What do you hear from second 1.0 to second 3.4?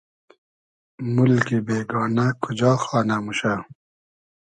مولگی بېگانۂ کوجا خانۂ